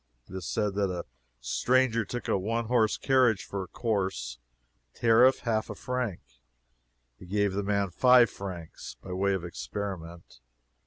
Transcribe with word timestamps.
It 0.27 0.33
is 0.33 0.47
said 0.47 0.73
that 0.73 0.89
a 0.89 1.05
stranger 1.41 2.03
took 2.05 2.27
a 2.27 2.35
one 2.35 2.65
horse 2.65 2.97
carriage 2.97 3.45
for 3.45 3.61
a 3.61 3.67
course 3.67 4.39
tariff, 4.95 5.41
half 5.41 5.69
a 5.69 5.75
franc. 5.75 6.21
He 7.19 7.27
gave 7.27 7.53
the 7.53 7.61
man 7.61 7.91
five 7.91 8.31
francs, 8.31 8.97
by 8.99 9.13
way 9.13 9.35
of 9.35 9.45
experiment. 9.45 10.39